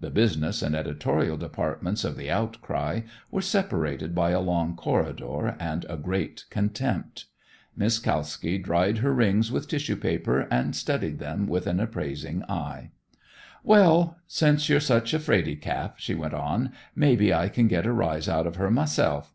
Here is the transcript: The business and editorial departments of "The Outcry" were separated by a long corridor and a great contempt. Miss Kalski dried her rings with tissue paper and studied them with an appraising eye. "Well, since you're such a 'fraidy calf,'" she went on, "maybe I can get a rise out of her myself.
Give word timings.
The 0.00 0.10
business 0.10 0.60
and 0.60 0.74
editorial 0.74 1.36
departments 1.36 2.02
of 2.02 2.16
"The 2.16 2.28
Outcry" 2.28 3.02
were 3.30 3.40
separated 3.40 4.12
by 4.12 4.30
a 4.30 4.40
long 4.40 4.74
corridor 4.74 5.54
and 5.60 5.86
a 5.88 5.96
great 5.96 6.46
contempt. 6.50 7.26
Miss 7.76 8.00
Kalski 8.00 8.58
dried 8.58 8.98
her 8.98 9.14
rings 9.14 9.52
with 9.52 9.68
tissue 9.68 9.94
paper 9.94 10.48
and 10.50 10.74
studied 10.74 11.20
them 11.20 11.46
with 11.46 11.68
an 11.68 11.78
appraising 11.78 12.42
eye. 12.48 12.90
"Well, 13.62 14.16
since 14.26 14.68
you're 14.68 14.80
such 14.80 15.14
a 15.14 15.20
'fraidy 15.20 15.54
calf,'" 15.60 15.94
she 15.96 16.16
went 16.16 16.34
on, 16.34 16.72
"maybe 16.96 17.32
I 17.32 17.48
can 17.48 17.68
get 17.68 17.86
a 17.86 17.92
rise 17.92 18.28
out 18.28 18.48
of 18.48 18.56
her 18.56 18.68
myself. 18.68 19.32